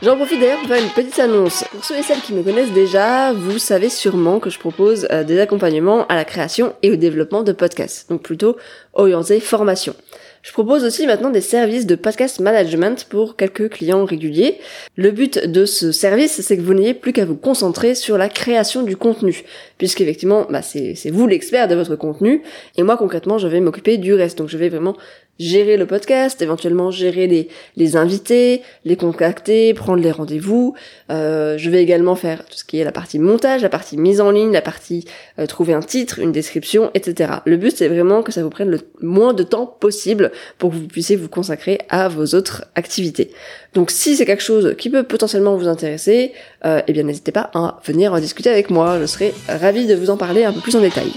J'en 0.00 0.14
profite 0.14 0.38
d'ailleurs 0.38 0.60
pour 0.60 0.68
faire 0.68 0.80
une 0.80 0.90
petite 0.90 1.18
annonce. 1.18 1.64
Pour 1.72 1.84
ceux 1.84 1.96
et 1.96 2.02
celles 2.02 2.20
qui 2.20 2.32
me 2.32 2.44
connaissent 2.44 2.70
déjà, 2.70 3.32
vous 3.32 3.58
savez 3.58 3.88
sûrement 3.88 4.38
que 4.38 4.48
je 4.48 4.56
propose 4.56 5.08
euh, 5.10 5.24
des 5.24 5.40
accompagnements 5.40 6.06
à 6.06 6.14
la 6.14 6.24
création 6.24 6.72
et 6.84 6.92
au 6.92 6.96
développement 6.96 7.42
de 7.42 7.50
podcasts, 7.50 8.08
donc 8.08 8.22
plutôt 8.22 8.56
orienté 8.92 9.40
formation. 9.40 9.96
Je 10.42 10.52
propose 10.52 10.84
aussi 10.84 11.04
maintenant 11.06 11.30
des 11.30 11.40
services 11.40 11.84
de 11.84 11.96
podcast 11.96 12.38
management 12.38 13.06
pour 13.10 13.34
quelques 13.34 13.70
clients 13.70 14.04
réguliers. 14.04 14.60
Le 14.96 15.10
but 15.10 15.44
de 15.44 15.64
ce 15.64 15.90
service, 15.90 16.40
c'est 16.42 16.56
que 16.56 16.62
vous 16.62 16.74
n'ayez 16.74 16.94
plus 16.94 17.12
qu'à 17.12 17.24
vous 17.24 17.36
concentrer 17.36 17.96
sur 17.96 18.16
la 18.16 18.28
création 18.28 18.84
du 18.84 18.96
contenu, 18.96 19.42
puisqu'effectivement, 19.78 20.46
bah, 20.48 20.62
c'est 20.62 21.10
vous 21.10 21.26
l'expert 21.26 21.66
de 21.66 21.74
votre 21.74 21.96
contenu, 21.96 22.42
et 22.76 22.84
moi 22.84 22.96
concrètement, 22.96 23.38
je 23.38 23.48
vais 23.48 23.60
m'occuper 23.60 23.98
du 23.98 24.14
reste. 24.14 24.38
Donc 24.38 24.48
je 24.48 24.58
vais 24.58 24.68
vraiment 24.68 24.96
gérer 25.38 25.76
le 25.76 25.86
podcast, 25.86 26.42
éventuellement 26.42 26.90
gérer 26.90 27.26
les, 27.26 27.48
les 27.76 27.96
invités, 27.96 28.62
les 28.84 28.96
contacter, 28.96 29.72
prendre 29.74 30.02
les 30.02 30.10
rendez-vous. 30.10 30.74
Euh, 31.10 31.56
je 31.58 31.70
vais 31.70 31.82
également 31.82 32.16
faire 32.16 32.44
tout 32.44 32.56
ce 32.56 32.64
qui 32.64 32.78
est 32.78 32.84
la 32.84 32.92
partie 32.92 33.18
montage, 33.18 33.62
la 33.62 33.68
partie 33.68 33.96
mise 33.96 34.20
en 34.20 34.30
ligne, 34.30 34.52
la 34.52 34.62
partie 34.62 35.04
euh, 35.38 35.46
trouver 35.46 35.74
un 35.74 35.80
titre, 35.80 36.18
une 36.18 36.32
description, 36.32 36.90
etc. 36.94 37.34
Le 37.44 37.56
but 37.56 37.76
c'est 37.76 37.88
vraiment 37.88 38.22
que 38.22 38.32
ça 38.32 38.42
vous 38.42 38.50
prenne 38.50 38.70
le 38.70 38.80
moins 39.00 39.32
de 39.32 39.42
temps 39.42 39.66
possible 39.66 40.32
pour 40.58 40.70
que 40.70 40.76
vous 40.76 40.86
puissiez 40.86 41.16
vous 41.16 41.28
consacrer 41.28 41.80
à 41.88 42.08
vos 42.08 42.34
autres 42.34 42.64
activités. 42.74 43.30
Donc 43.74 43.90
si 43.90 44.16
c'est 44.16 44.26
quelque 44.26 44.42
chose 44.42 44.74
qui 44.76 44.90
peut 44.90 45.04
potentiellement 45.04 45.56
vous 45.56 45.68
intéresser, 45.68 46.32
euh, 46.64 46.82
eh 46.86 46.92
bien 46.92 47.04
n'hésitez 47.04 47.32
pas 47.32 47.50
à 47.54 47.80
venir 47.84 48.12
en 48.12 48.18
discuter 48.18 48.50
avec 48.50 48.70
moi. 48.70 48.98
Je 49.00 49.06
serai 49.06 49.32
ravie 49.48 49.86
de 49.86 49.94
vous 49.94 50.10
en 50.10 50.16
parler 50.16 50.44
un 50.44 50.52
peu 50.52 50.60
plus 50.60 50.74
en 50.76 50.80
détail. 50.80 51.12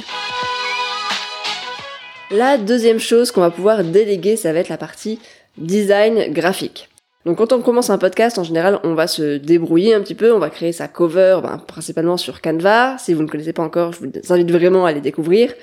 La 2.32 2.58
deuxième 2.58 3.00
chose 3.00 3.30
qu'on 3.30 3.42
va 3.42 3.52
pouvoir 3.52 3.84
déléguer, 3.84 4.38
ça 4.38 4.54
va 4.54 4.60
être 4.60 4.70
la 4.70 4.78
partie 4.78 5.20
design 5.58 6.32
graphique. 6.32 6.88
Donc 7.26 7.40
quand 7.40 7.52
on 7.52 7.62
commence 7.62 7.90
un 7.90 7.98
podcast, 7.98 8.38
en 8.38 8.46
général, 8.46 8.80
on 8.84 8.94
va 8.94 9.08
se 9.08 9.36
débrouiller 9.36 9.94
un 9.94 10.00
petit 10.00 10.16
peu, 10.16 10.34
on 10.34 10.40
va 10.40 10.50
créer 10.50 10.72
sa 10.72 10.88
cover, 10.88 11.40
ben, 11.44 11.58
principalement 11.58 12.16
sur 12.16 12.40
Canva. 12.40 12.96
Si 13.00 13.14
vous 13.14 13.22
ne 13.22 13.28
connaissez 13.28 13.52
pas 13.52 13.64
encore, 13.64 13.92
je 13.92 14.00
vous 14.00 14.34
invite 14.34 14.50
vraiment 14.50 14.86
à 14.86 14.94
les 14.94 15.02
découvrir. 15.02 15.54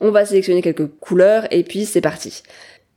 On 0.00 0.10
va 0.10 0.26
sélectionner 0.26 0.62
quelques 0.62 0.88
couleurs 0.98 1.46
et 1.52 1.62
puis 1.62 1.84
c'est 1.84 2.00
parti. 2.00 2.42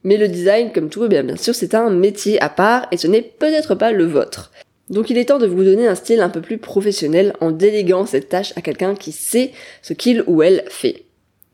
Mais 0.04 0.18
le 0.18 0.28
design, 0.28 0.72
comme 0.72 0.90
tout, 0.90 1.06
eh 1.06 1.08
bien, 1.08 1.24
bien 1.24 1.38
sûr, 1.38 1.54
c'est 1.54 1.76
un 1.76 1.92
métier 1.92 2.42
à 2.42 2.50
part 2.50 2.88
et 2.92 2.98
ce 2.98 3.06
n'est 3.06 3.22
peut-être 3.22 3.76
pas 3.76 3.92
le 3.92 4.06
vôtre. 4.06 4.52
Donc 4.90 5.12
il 5.12 5.20
est 5.20 5.26
temps 5.26 5.38
de 5.38 5.46
vous 5.46 5.64
donner 5.64 5.88
un 5.88 5.94
style 5.94 6.22
un 6.22 6.30
peu 6.30 6.42
plus 6.42 6.58
professionnel 6.58 7.34
en 7.42 7.52
déléguant 7.52 8.08
cette 8.08 8.30
tâche 8.30 8.54
à 8.56 8.62
quelqu'un 8.62 8.96
qui 8.96 9.12
sait 9.12 9.52
ce 9.84 9.94
qu'il 9.94 10.24
ou 10.26 10.42
elle 10.42 10.64
fait. 10.68 11.04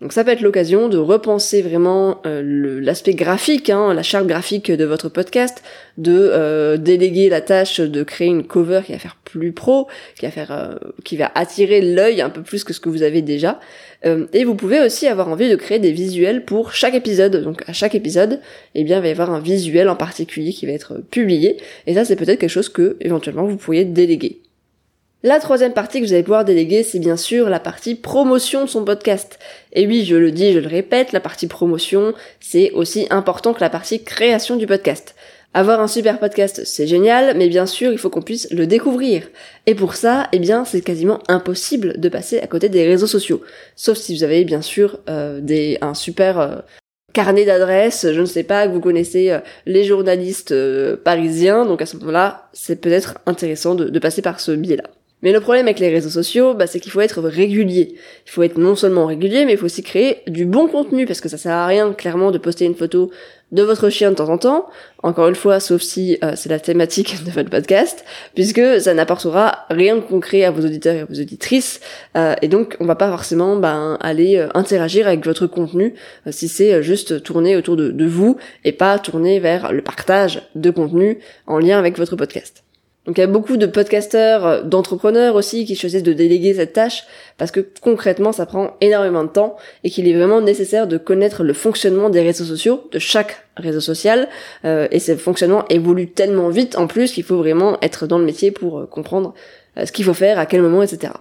Donc 0.01 0.11
ça 0.11 0.25
peut 0.25 0.31
être 0.31 0.41
l'occasion 0.41 0.89
de 0.89 0.97
repenser 0.97 1.61
vraiment 1.61 2.21
euh, 2.25 2.81
l'aspect 2.81 3.13
graphique, 3.13 3.69
hein, 3.69 3.93
la 3.93 4.03
charte 4.03 4.27
graphique 4.27 4.69
de 4.69 4.83
votre 4.83 5.07
podcast, 5.07 5.63
de 5.97 6.11
euh, 6.33 6.75
déléguer 6.75 7.29
la 7.29 7.39
tâche 7.39 7.79
de 7.79 8.03
créer 8.03 8.27
une 8.27 8.45
cover 8.45 8.81
qui 8.85 8.91
va 8.91 8.99
faire 8.99 9.15
plus 9.23 9.53
pro, 9.53 9.87
qui 10.19 10.25
va 10.25 10.31
faire, 10.31 10.51
euh, 10.51 10.75
qui 11.05 11.15
va 11.15 11.31
attirer 11.33 11.79
l'œil 11.79 12.21
un 12.21 12.29
peu 12.29 12.43
plus 12.43 12.65
que 12.65 12.73
ce 12.73 12.81
que 12.81 12.89
vous 12.89 13.03
avez 13.03 13.21
déjà. 13.21 13.59
et 14.33 14.43
vous 14.43 14.53
pouvez 14.53 14.81
aussi 14.81 15.07
avoir 15.07 15.29
envie 15.29 15.49
de 15.49 15.55
créer 15.55 15.79
des 15.79 15.91
visuels 15.91 16.45
pour 16.45 16.73
chaque 16.73 16.93
épisode. 16.93 17.41
Donc 17.41 17.63
à 17.67 17.73
chaque 17.73 17.95
épisode, 17.95 18.41
eh 18.75 18.83
bien 18.83 18.97
il 18.97 19.01
va 19.01 19.07
y 19.07 19.11
avoir 19.11 19.31
un 19.31 19.39
visuel 19.39 19.89
en 19.89 19.95
particulier 19.95 20.51
qui 20.51 20.65
va 20.65 20.73
être 20.73 21.01
publié. 21.09 21.57
Et 21.87 21.95
ça 21.95 22.05
c'est 22.05 22.17
peut-être 22.17 22.39
quelque 22.39 22.49
chose 22.49 22.69
que 22.69 22.97
éventuellement 22.99 23.45
vous 23.45 23.57
pourriez 23.57 23.85
déléguer. 23.85 24.41
La 25.25 25.39
troisième 25.39 25.73
partie 25.73 26.01
que 26.01 26.05
vous 26.05 26.13
allez 26.13 26.21
pouvoir 26.21 26.45
déléguer, 26.45 26.83
c'est 26.83 26.99
bien 26.99 27.17
sûr 27.17 27.49
la 27.49 27.59
partie 27.59 27.95
promotion 27.95 28.65
de 28.65 28.69
son 28.69 28.85
podcast. 28.85 29.39
Et 29.73 29.87
oui, 29.87 30.05
je 30.05 30.15
le 30.15 30.31
dis, 30.31 30.53
je 30.53 30.59
le 30.59 30.67
répète, 30.67 31.13
la 31.13 31.19
partie 31.19 31.47
promotion, 31.47 32.13
c'est 32.39 32.69
aussi 32.73 33.07
important 33.09 33.55
que 33.55 33.59
la 33.59 33.71
partie 33.71 34.03
création 34.03 34.55
du 34.55 34.67
podcast. 34.67 35.15
Avoir 35.55 35.81
un 35.81 35.87
super 35.87 36.19
podcast, 36.19 36.61
c'est 36.65 36.85
génial, 36.85 37.35
mais 37.37 37.49
bien 37.49 37.65
sûr, 37.65 37.91
il 37.91 37.97
faut 37.97 38.11
qu'on 38.11 38.21
puisse 38.21 38.47
le 38.51 38.67
découvrir. 38.67 39.27
Et 39.65 39.73
pour 39.73 39.95
ça, 39.95 40.27
eh 40.31 40.37
bien, 40.37 40.63
c'est 40.63 40.81
quasiment 40.81 41.17
impossible 41.27 41.99
de 41.99 42.07
passer 42.09 42.39
à 42.39 42.45
côté 42.45 42.69
des 42.69 42.85
réseaux 42.85 43.07
sociaux. 43.07 43.41
Sauf 43.75 43.97
si 43.97 44.15
vous 44.15 44.23
avez 44.23 44.45
bien 44.45 44.61
sûr 44.61 44.99
euh, 45.09 45.41
un 45.81 45.95
super 45.95 46.39
euh, 46.39 46.57
carnet 47.13 47.45
d'adresses, 47.45 48.05
je 48.11 48.21
ne 48.21 48.27
sais 48.27 48.43
pas, 48.43 48.67
vous 48.67 48.79
connaissez 48.79 49.31
euh, 49.31 49.39
les 49.65 49.85
journalistes 49.85 50.53
parisiens, 50.97 51.65
donc 51.65 51.81
à 51.81 51.87
ce 51.87 51.97
moment-là, 51.97 52.47
c'est 52.53 52.79
peut-être 52.79 53.17
intéressant 53.25 53.73
de 53.73 53.97
passer 53.97 54.21
par 54.21 54.39
ce 54.39 54.51
biais-là. 54.51 54.83
Mais 55.25 55.31
le 55.31 55.39
problème 55.39 55.65
avec 55.65 55.79
les 55.79 55.89
réseaux 55.89 56.11
sociaux, 56.11 56.53
bah, 56.53 56.67
c'est 56.67 56.79
qu'il 56.79 56.91
faut 56.91 57.01
être 57.01 57.19
régulier. 57.19 57.95
Il 58.27 58.31
faut 58.31 58.43
être 58.43 58.59
non 58.59 58.75
seulement 58.75 59.07
régulier, 59.07 59.45
mais 59.45 59.53
il 59.53 59.57
faut 59.57 59.65
aussi 59.65 59.81
créer 59.81 60.19
du 60.27 60.45
bon 60.45 60.67
contenu, 60.67 61.07
parce 61.07 61.19
que 61.19 61.27
ça 61.27 61.39
sert 61.39 61.51
à 61.51 61.65
rien, 61.65 61.93
clairement, 61.93 62.29
de 62.29 62.37
poster 62.37 62.65
une 62.65 62.75
photo 62.75 63.09
de 63.51 63.63
votre 63.63 63.89
chien 63.89 64.11
de 64.11 64.15
temps 64.15 64.29
en 64.29 64.37
temps. 64.37 64.67
Encore 65.01 65.27
une 65.27 65.33
fois, 65.33 65.59
sauf 65.59 65.81
si 65.81 66.19
euh, 66.23 66.33
c'est 66.35 66.49
la 66.49 66.59
thématique 66.59 67.15
de 67.25 67.31
votre 67.31 67.49
podcast, 67.49 68.05
puisque 68.35 68.79
ça 68.79 68.93
n'apportera 68.93 69.65
rien 69.71 69.95
de 69.95 70.01
concret 70.01 70.43
à 70.43 70.51
vos 70.51 70.63
auditeurs 70.63 70.93
et 70.93 70.99
à 70.99 71.05
vos 71.05 71.19
auditrices. 71.19 71.79
Euh, 72.15 72.35
et 72.43 72.47
donc, 72.47 72.77
on 72.79 72.85
va 72.85 72.95
pas 72.95 73.09
forcément 73.09 73.55
ben, 73.55 73.97
aller 74.01 74.37
euh, 74.37 74.49
interagir 74.53 75.07
avec 75.07 75.25
votre 75.25 75.47
contenu 75.47 75.95
si 76.29 76.47
c'est 76.47 76.83
juste 76.83 77.23
tourner 77.23 77.57
autour 77.57 77.77
de, 77.77 77.89
de 77.89 78.05
vous 78.05 78.37
et 78.63 78.73
pas 78.73 78.99
tourner 78.99 79.39
vers 79.39 79.73
le 79.73 79.81
partage 79.81 80.43
de 80.53 80.69
contenu 80.69 81.17
en 81.47 81.57
lien 81.57 81.79
avec 81.79 81.97
votre 81.97 82.15
podcast. 82.15 82.64
Donc 83.05 83.17
il 83.17 83.21
y 83.21 83.23
a 83.23 83.27
beaucoup 83.27 83.57
de 83.57 83.65
podcasteurs, 83.65 84.45
euh, 84.45 84.61
d'entrepreneurs 84.63 85.35
aussi 85.35 85.65
qui 85.65 85.75
choisissent 85.75 86.03
de 86.03 86.13
déléguer 86.13 86.53
cette 86.53 86.73
tâche 86.73 87.03
parce 87.37 87.51
que 87.51 87.59
concrètement 87.81 88.31
ça 88.31 88.45
prend 88.45 88.75
énormément 88.81 89.23
de 89.23 89.29
temps 89.29 89.55
et 89.83 89.89
qu'il 89.89 90.07
est 90.07 90.13
vraiment 90.13 90.41
nécessaire 90.41 90.87
de 90.87 90.97
connaître 90.97 91.43
le 91.43 91.53
fonctionnement 91.53 92.09
des 92.09 92.21
réseaux 92.21 92.45
sociaux, 92.45 92.87
de 92.91 92.99
chaque 92.99 93.45
réseau 93.57 93.79
social 93.79 94.27
euh, 94.65 94.87
et 94.91 94.99
ce 94.99 95.15
fonctionnement 95.15 95.65
évolue 95.69 96.09
tellement 96.09 96.49
vite 96.49 96.77
en 96.77 96.87
plus 96.87 97.11
qu'il 97.11 97.23
faut 97.23 97.37
vraiment 97.37 97.77
être 97.81 98.07
dans 98.07 98.17
le 98.17 98.25
métier 98.25 98.51
pour 98.51 98.79
euh, 98.79 98.85
comprendre 98.85 99.33
ce 99.83 99.91
qu'il 99.91 100.05
faut 100.05 100.13
faire, 100.13 100.39
à 100.39 100.45
quel 100.45 100.61
moment, 100.61 100.83
etc. 100.83 101.11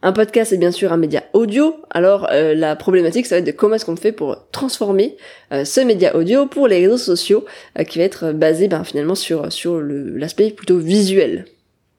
Un 0.00 0.12
podcast 0.12 0.52
est 0.52 0.58
bien 0.58 0.70
sûr 0.70 0.92
un 0.92 0.96
média 0.96 1.24
audio, 1.32 1.74
alors 1.90 2.28
euh, 2.30 2.54
la 2.54 2.76
problématique 2.76 3.26
ça 3.26 3.34
va 3.34 3.40
être 3.40 3.46
de 3.46 3.50
comment 3.50 3.74
est-ce 3.74 3.84
qu'on 3.84 3.96
fait 3.96 4.12
pour 4.12 4.36
transformer 4.52 5.16
euh, 5.52 5.64
ce 5.64 5.80
média 5.80 6.14
audio 6.14 6.46
pour 6.46 6.68
les 6.68 6.78
réseaux 6.78 6.98
sociaux 6.98 7.44
euh, 7.76 7.82
qui 7.82 7.98
va 7.98 8.04
être 8.04 8.30
basé 8.30 8.68
ben, 8.68 8.84
finalement 8.84 9.16
sur, 9.16 9.52
sur 9.52 9.80
l'aspect 9.80 10.50
plutôt 10.50 10.78
visuel. 10.78 11.46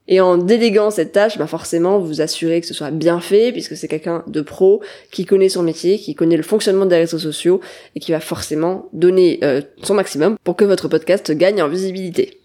Et 0.08 0.22
en 0.22 0.38
déléguant 0.38 0.91
cette 0.91 1.12
tâche, 1.12 1.38
ben 1.38 1.46
forcément, 1.46 2.00
vous 2.00 2.22
assurez 2.22 2.62
que 2.62 2.68
ce 2.68 2.74
soit 2.74 2.89
bien 2.89 3.20
fait, 3.20 3.51
puisque 3.51 3.75
c'est 3.75 3.89
quelqu'un 3.89 4.24
de 4.27 4.39
pro, 4.39 4.82
qui 5.12 5.25
connaît 5.25 5.50
son 5.50 5.62
métier, 5.62 6.00
qui 6.00 6.15
connaît 6.15 6.38
le 6.38 6.41
fonctionnement 6.41 6.86
des 6.86 6.96
réseaux 6.96 7.20
sociaux, 7.20 7.60
et 7.96 8.00
qui 8.00 8.12
va 8.12 8.20
forcément 8.20 8.89
donner 8.91 9.39
son 9.84 9.94
maximum 9.94 10.38
pour 10.44 10.56
que 10.56 10.65
votre 10.65 10.88
podcast 10.88 11.29
gagne 11.29 11.62
en 11.62 11.68
visibilité. 11.68 12.39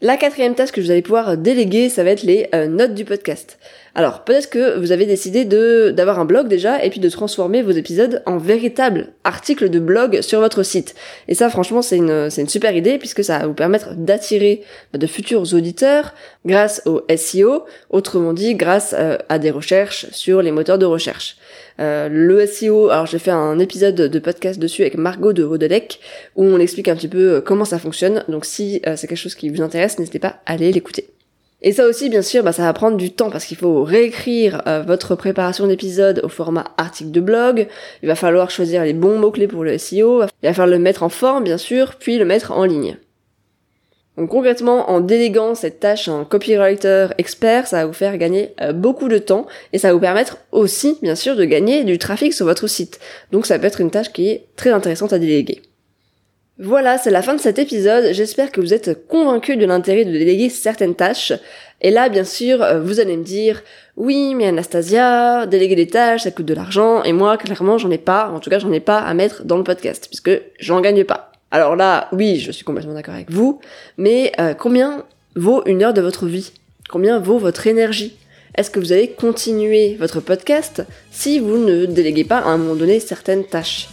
La 0.00 0.16
quatrième 0.16 0.54
tâche 0.54 0.72
que 0.72 0.80
vous 0.80 0.90
allez 0.90 1.02
pouvoir 1.02 1.36
déléguer, 1.36 1.90
ça 1.90 2.04
va 2.04 2.10
être 2.12 2.22
les 2.22 2.48
notes 2.70 2.94
du 2.94 3.04
podcast. 3.04 3.58
Alors, 3.94 4.24
peut-être 4.24 4.50
que 4.50 4.78
vous 4.78 4.92
avez 4.92 5.06
décidé 5.06 5.44
de 5.44 5.90
d'avoir 5.90 6.20
un 6.20 6.24
blog 6.24 6.48
déjà 6.48 6.84
et 6.84 6.90
puis 6.90 7.00
de 7.00 7.08
transformer 7.08 7.62
vos 7.62 7.72
épisodes 7.72 8.22
en 8.26 8.38
véritables 8.38 9.08
articles 9.24 9.68
de 9.68 9.78
blog 9.78 10.20
sur 10.20 10.40
votre 10.40 10.62
site. 10.62 10.94
Et 11.28 11.34
ça, 11.34 11.50
franchement, 11.50 11.82
c'est 11.82 11.96
une, 11.96 12.30
c'est 12.30 12.42
une 12.42 12.48
super 12.48 12.74
idée 12.76 12.98
puisque 12.98 13.24
ça 13.24 13.40
va 13.40 13.46
vous 13.46 13.54
permettre 13.54 13.94
d'attirer 13.96 14.62
de 14.94 15.06
futurs 15.06 15.54
auditeurs 15.54 16.14
grâce 16.46 16.82
au 16.86 17.02
SEO, 17.16 17.64
autrement 17.90 18.32
dit, 18.32 18.54
grâce 18.54 18.94
euh, 18.96 19.16
à 19.28 19.38
des 19.38 19.50
recherches 19.50 20.06
sur 20.12 20.42
les 20.42 20.52
moteurs 20.52 20.78
de 20.78 20.86
recherche. 20.86 21.36
Euh, 21.80 22.08
le 22.10 22.46
SEO, 22.46 22.90
alors 22.90 23.06
j'ai 23.06 23.18
fait 23.18 23.30
un 23.30 23.58
épisode 23.58 23.96
de 23.96 24.18
podcast 24.18 24.60
dessus 24.60 24.82
avec 24.82 24.96
Margot 24.96 25.32
de 25.32 25.42
Rodelec 25.42 26.00
où 26.36 26.44
on 26.44 26.58
explique 26.58 26.88
un 26.88 26.96
petit 26.96 27.08
peu 27.08 27.34
euh, 27.34 27.40
comment 27.40 27.64
ça 27.64 27.78
fonctionne. 27.78 28.24
Donc 28.28 28.44
si 28.44 28.80
c'est 28.96 29.06
quelque 29.06 29.16
chose 29.16 29.34
qui 29.34 29.48
vous 29.48 29.62
intéresse, 29.62 29.98
n'hésitez 29.98 30.18
pas 30.18 30.40
à 30.46 30.52
aller 30.52 30.70
l'écouter. 30.72 31.08
Et 31.62 31.72
ça 31.72 31.86
aussi, 31.86 32.08
bien 32.08 32.22
sûr, 32.22 32.42
bah, 32.42 32.52
ça 32.52 32.62
va 32.62 32.72
prendre 32.72 32.96
du 32.96 33.10
temps 33.12 33.30
parce 33.30 33.44
qu'il 33.44 33.56
faut 33.56 33.84
réécrire 33.84 34.62
euh, 34.66 34.82
votre 34.82 35.14
préparation 35.14 35.66
d'épisode 35.66 36.20
au 36.24 36.28
format 36.28 36.64
article 36.78 37.10
de 37.10 37.20
blog. 37.20 37.68
Il 38.02 38.08
va 38.08 38.14
falloir 38.14 38.50
choisir 38.50 38.82
les 38.84 38.94
bons 38.94 39.18
mots-clés 39.18 39.48
pour 39.48 39.62
le 39.62 39.76
SEO. 39.76 40.22
Il 40.42 40.46
va 40.48 40.54
falloir 40.54 40.66
le 40.66 40.78
mettre 40.78 41.02
en 41.02 41.10
forme, 41.10 41.44
bien 41.44 41.58
sûr, 41.58 41.96
puis 41.98 42.18
le 42.18 42.24
mettre 42.24 42.52
en 42.52 42.64
ligne. 42.64 42.96
Donc 44.16 44.30
concrètement, 44.30 44.90
en 44.90 45.00
déléguant 45.00 45.54
cette 45.54 45.80
tâche 45.80 46.08
à 46.08 46.12
un 46.12 46.24
copywriter 46.24 47.08
expert, 47.18 47.66
ça 47.66 47.78
va 47.78 47.86
vous 47.86 47.92
faire 47.92 48.18
gagner 48.18 48.54
euh, 48.60 48.72
beaucoup 48.72 49.08
de 49.08 49.18
temps 49.18 49.46
et 49.72 49.78
ça 49.78 49.88
va 49.88 49.94
vous 49.94 50.00
permettre 50.00 50.38
aussi, 50.52 50.98
bien 51.00 51.14
sûr, 51.14 51.36
de 51.36 51.44
gagner 51.44 51.84
du 51.84 51.98
trafic 51.98 52.32
sur 52.32 52.46
votre 52.46 52.66
site. 52.66 53.00
Donc 53.32 53.46
ça 53.46 53.58
peut 53.58 53.66
être 53.66 53.80
une 53.80 53.90
tâche 53.90 54.12
qui 54.12 54.28
est 54.28 54.46
très 54.56 54.70
intéressante 54.70 55.12
à 55.12 55.18
déléguer. 55.18 55.62
Voilà, 56.62 56.98
c'est 56.98 57.10
la 57.10 57.22
fin 57.22 57.32
de 57.32 57.40
cet 57.40 57.58
épisode. 57.58 58.12
J'espère 58.12 58.52
que 58.52 58.60
vous 58.60 58.74
êtes 58.74 59.06
convaincus 59.08 59.56
de 59.56 59.64
l'intérêt 59.64 60.04
de 60.04 60.12
déléguer 60.12 60.50
certaines 60.50 60.94
tâches. 60.94 61.32
Et 61.80 61.90
là, 61.90 62.10
bien 62.10 62.24
sûr, 62.24 62.62
euh, 62.62 62.80
vous 62.80 63.00
allez 63.00 63.16
me 63.16 63.24
dire, 63.24 63.62
oui, 63.96 64.34
mais 64.34 64.46
Anastasia, 64.46 65.46
déléguer 65.46 65.74
des 65.74 65.86
tâches, 65.86 66.24
ça 66.24 66.30
coûte 66.30 66.44
de 66.44 66.52
l'argent, 66.52 67.02
et 67.02 67.14
moi, 67.14 67.38
clairement, 67.38 67.78
j'en 67.78 67.90
ai 67.90 67.96
pas, 67.96 68.28
en 68.28 68.40
tout 68.40 68.50
cas, 68.50 68.58
j'en 68.58 68.72
ai 68.72 68.80
pas 68.80 68.98
à 68.98 69.14
mettre 69.14 69.44
dans 69.44 69.56
le 69.56 69.64
podcast, 69.64 70.08
puisque 70.10 70.38
j'en 70.58 70.82
gagne 70.82 71.04
pas. 71.04 71.32
Alors 71.50 71.76
là, 71.76 72.08
oui, 72.12 72.38
je 72.38 72.52
suis 72.52 72.64
complètement 72.64 72.92
d'accord 72.92 73.14
avec 73.14 73.30
vous, 73.30 73.60
mais 73.96 74.30
euh, 74.38 74.52
combien 74.52 75.04
vaut 75.36 75.62
une 75.64 75.82
heure 75.82 75.94
de 75.94 76.02
votre 76.02 76.26
vie? 76.26 76.52
Combien 76.90 77.20
vaut 77.20 77.38
votre 77.38 77.68
énergie? 77.68 78.18
Est-ce 78.54 78.70
que 78.70 78.80
vous 78.80 78.92
allez 78.92 79.08
continuer 79.08 79.96
votre 79.98 80.20
podcast 80.20 80.84
si 81.10 81.38
vous 81.38 81.56
ne 81.56 81.86
déléguez 81.86 82.24
pas 82.24 82.38
à 82.38 82.48
un 82.48 82.58
moment 82.58 82.74
donné 82.74 83.00
certaines 83.00 83.44
tâches? 83.44 83.88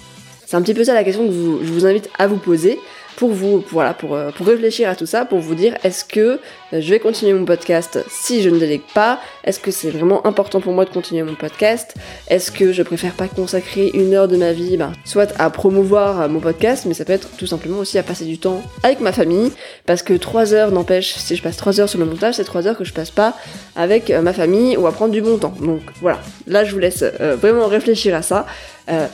C'est 0.48 0.56
un 0.56 0.62
petit 0.62 0.74
peu 0.74 0.86
ça 0.86 0.94
la 0.94 1.04
question 1.04 1.27
que 1.27 1.34
je 1.34 1.72
vous 1.74 1.86
invite 1.86 2.10
à 2.18 2.25
vous 2.25 2.38
poser 2.38 2.80
pour 3.18 3.32
vous, 3.32 3.66
voilà, 3.72 3.96
pour, 3.96 4.16
euh, 4.16 4.30
pour 4.30 4.46
réfléchir 4.46 4.88
à 4.88 4.96
tout 4.96 5.08
ça, 5.08 5.26
pour 5.26 5.40
vous 5.40 5.56
dire 5.56 5.76
est-ce 5.84 6.06
que 6.06 6.20
euh, 6.20 6.40
je 6.80 6.90
vais 6.92 7.00
continuer 7.00 7.34
mon 7.34 7.46
podcast 7.46 8.00
si 8.08 8.44
je 8.44 8.50
ne 8.50 8.60
délègue 8.60 8.84
pas? 8.94 9.20
Est-ce 9.44 9.60
que 9.60 9.72
c'est 9.72 9.90
vraiment 9.90 10.26
important 10.28 10.62
pour 10.62 10.72
moi 10.72 10.86
de 10.86 10.92
continuer 10.92 11.24
mon 11.24 11.34
podcast? 11.34 11.96
Est-ce 12.30 12.52
que 12.52 12.72
je 12.72 12.84
préfère 12.84 13.14
pas 13.14 13.28
consacrer 13.28 13.90
une 13.96 14.14
heure 14.14 14.28
de 14.28 14.38
ma 14.38 14.54
vie, 14.54 14.78
ben, 14.78 14.94
soit 15.04 15.34
à 15.40 15.50
promouvoir 15.50 16.22
euh, 16.22 16.28
mon 16.28 16.40
podcast, 16.40 16.86
mais 16.86 16.94
ça 16.94 17.06
peut 17.06 17.14
être 17.14 17.30
tout 17.38 17.48
simplement 17.48 17.80
aussi 17.80 17.98
à 17.98 18.04
passer 18.04 18.26
du 18.26 18.38
temps 18.38 18.62
avec 18.84 19.00
ma 19.00 19.12
famille, 19.12 19.52
parce 19.88 20.04
que 20.04 20.14
3 20.14 20.54
heures 20.54 20.72
n'empêche, 20.72 21.16
si 21.16 21.36
je 21.36 21.42
passe 21.42 21.58
3 21.58 21.82
heures 21.82 21.90
sur 21.90 22.00
le 22.00 22.06
montage, 22.06 22.36
c'est 22.36 22.44
3 22.44 22.68
heures 22.68 22.78
que 22.78 22.86
je 22.86 22.94
passe 22.94 23.10
pas 23.10 23.36
avec 23.76 24.12
ma 24.12 24.32
famille 24.32 24.78
ou 24.78 24.86
à 24.86 24.92
prendre 24.92 25.12
du 25.12 25.24
bon 25.24 25.40
temps. 25.40 25.56
Donc 25.60 25.82
voilà, 26.02 26.20
là 26.46 26.64
je 26.64 26.72
vous 26.72 26.80
laisse 26.80 27.04
vraiment 27.42 27.66
réfléchir 27.66 28.14
à 28.16 28.22
ça. 28.22 28.46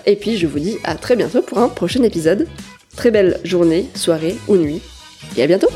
et 0.06 0.16
puis 0.16 0.38
je 0.38 0.48
vous 0.48 0.60
dis 0.60 0.78
à 0.84 0.96
très 0.96 1.16
bientôt 1.16 1.42
pour 1.42 1.60
un 1.60 1.70
prochain 1.70 2.04
épisode. 2.04 2.48
Très 2.96 3.12
belle 3.12 3.40
journée, 3.44 3.88
soirée 3.96 4.38
ou 4.48 4.56
nuit, 4.56 4.82
et 5.36 5.44
à 5.44 5.48
bientôt 5.48 5.70